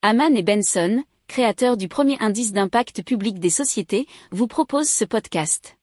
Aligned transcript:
Haman 0.00 0.36
et 0.36 0.44
Benson, 0.44 1.02
créateurs 1.26 1.76
du 1.76 1.88
premier 1.88 2.16
indice 2.20 2.52
d'impact 2.52 3.02
public 3.02 3.40
des 3.40 3.50
sociétés, 3.50 4.06
vous 4.30 4.46
proposent 4.46 4.88
ce 4.88 5.04
podcast. 5.04 5.76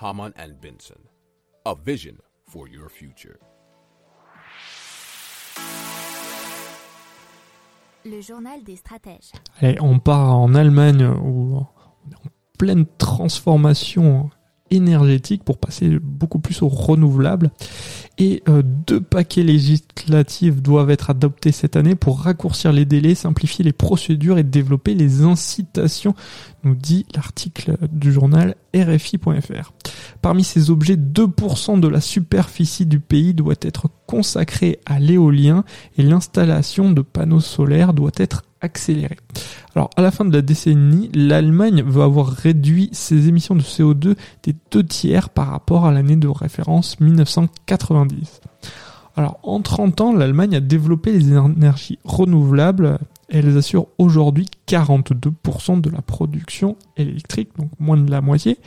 Haman 0.00 0.32
and 0.36 0.54
Benson, 0.60 0.98
a 1.64 1.74
vision 1.86 2.16
for 2.48 2.66
your 2.66 2.90
future. 2.90 3.36
Le 8.04 8.20
journal 8.20 8.64
des 8.64 8.74
stratèges. 8.74 9.30
Allez, 9.60 9.80
on 9.80 10.00
part 10.00 10.36
en 10.36 10.52
Allemagne 10.56 11.04
où 11.04 11.58
on 11.58 12.10
est 12.10 12.16
en 12.16 12.30
pleine 12.58 12.86
transformation 12.98 14.30
énergétique 14.70 15.44
pour 15.44 15.58
passer 15.58 15.98
beaucoup 16.00 16.38
plus 16.40 16.62
au 16.62 16.68
renouvelable. 16.68 17.50
Et 18.18 18.42
euh, 18.48 18.62
deux 18.64 19.00
paquets 19.00 19.42
législatifs 19.42 20.60
doivent 20.60 20.90
être 20.90 21.10
adoptés 21.10 21.52
cette 21.52 21.76
année 21.76 21.94
pour 21.94 22.20
raccourcir 22.20 22.72
les 22.72 22.84
délais, 22.84 23.14
simplifier 23.14 23.64
les 23.64 23.72
procédures 23.72 24.36
et 24.36 24.42
développer 24.42 24.94
les 24.94 25.22
incitations, 25.22 26.14
nous 26.64 26.74
dit 26.74 27.06
l'article 27.14 27.76
du 27.90 28.12
journal 28.12 28.56
RFI.fr. 28.74 29.72
Parmi 30.22 30.44
ces 30.44 30.70
objets, 30.70 30.96
2% 30.96 31.80
de 31.80 31.88
la 31.88 32.00
superficie 32.00 32.86
du 32.86 33.00
pays 33.00 33.32
doit 33.32 33.54
être 33.62 33.88
consacrée 34.06 34.80
à 34.86 34.98
l'éolien 34.98 35.64
et 35.96 36.02
l'installation 36.02 36.92
de 36.92 37.00
panneaux 37.00 37.40
solaires 37.40 37.94
doit 37.94 38.10
être 38.16 38.42
accélérée. 38.60 39.16
Alors, 39.74 39.90
à 39.96 40.02
la 40.02 40.10
fin 40.10 40.24
de 40.24 40.34
la 40.34 40.42
décennie, 40.42 41.10
l'Allemagne 41.14 41.82
veut 41.82 42.02
avoir 42.02 42.28
réduit 42.28 42.90
ses 42.92 43.28
émissions 43.28 43.54
de 43.54 43.62
CO2 43.62 44.16
des 44.42 44.54
deux 44.70 44.84
tiers 44.84 45.30
par 45.30 45.48
rapport 45.48 45.86
à 45.86 45.92
l'année 45.92 46.16
de 46.16 46.28
référence 46.28 46.98
1990. 48.04 48.40
Alors, 49.16 49.38
en 49.42 49.60
30 49.60 50.00
ans, 50.00 50.12
l'Allemagne 50.12 50.56
a 50.56 50.60
développé 50.60 51.12
les 51.12 51.28
énergies 51.28 51.98
renouvelables. 52.04 52.98
Elles 53.28 53.56
assurent 53.56 53.88
aujourd'hui 53.98 54.46
42% 54.66 55.80
de 55.80 55.90
la 55.90 56.00
production 56.00 56.76
électrique, 56.96 57.50
donc 57.58 57.70
moins 57.78 57.96
de 57.96 58.10
la 58.10 58.20
moitié. 58.20 58.58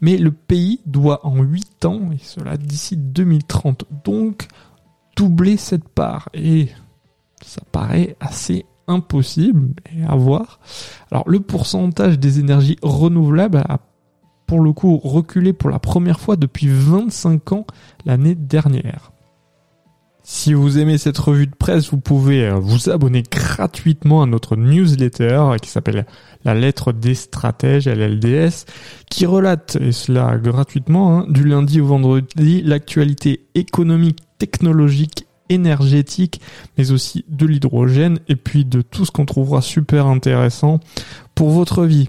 Mais 0.00 0.16
le 0.16 0.32
pays 0.32 0.80
doit 0.86 1.26
en 1.26 1.42
8 1.42 1.84
ans, 1.86 2.10
et 2.12 2.18
cela 2.22 2.56
d'ici 2.56 2.96
2030, 2.96 3.84
donc 4.04 4.48
doubler 5.16 5.56
cette 5.56 5.88
part. 5.88 6.28
Et 6.34 6.68
ça 7.44 7.62
paraît 7.70 8.16
assez 8.20 8.66
impossible 8.88 9.74
à 10.08 10.16
voir. 10.16 10.60
Alors 11.10 11.28
le 11.28 11.40
pourcentage 11.40 12.18
des 12.18 12.40
énergies 12.40 12.76
renouvelables 12.82 13.58
a 13.58 13.78
le 14.60 14.72
coup 14.72 14.98
reculé 14.98 15.52
pour 15.52 15.70
la 15.70 15.78
première 15.78 16.20
fois 16.20 16.36
depuis 16.36 16.68
25 16.68 17.52
ans 17.52 17.66
l'année 18.04 18.34
dernière. 18.34 19.12
Si 20.24 20.54
vous 20.54 20.78
aimez 20.78 20.98
cette 20.98 21.18
revue 21.18 21.48
de 21.48 21.54
presse, 21.54 21.90
vous 21.90 21.98
pouvez 21.98 22.46
euh, 22.46 22.54
vous 22.54 22.90
abonner 22.90 23.24
gratuitement 23.28 24.22
à 24.22 24.26
notre 24.26 24.54
newsletter 24.54 25.56
qui 25.60 25.68
s'appelle 25.68 26.06
La 26.44 26.54
lettre 26.54 26.92
des 26.92 27.16
stratèges, 27.16 27.88
LLDS, 27.88 28.66
qui 29.10 29.26
relate, 29.26 29.76
et 29.80 29.90
cela 29.90 30.38
gratuitement, 30.38 31.18
hein, 31.18 31.26
du 31.28 31.42
lundi 31.42 31.80
au 31.80 31.86
vendredi, 31.86 32.62
l'actualité 32.62 33.46
économique, 33.56 34.20
technologique 34.38 35.26
énergétique, 35.48 36.40
mais 36.78 36.92
aussi 36.92 37.24
de 37.28 37.46
l'hydrogène 37.46 38.20
et 38.28 38.36
puis 38.36 38.64
de 38.64 38.80
tout 38.80 39.04
ce 39.04 39.10
qu'on 39.10 39.26
trouvera 39.26 39.60
super 39.60 40.06
intéressant 40.06 40.78
pour 41.34 41.50
votre 41.50 41.84
vie. 41.84 42.08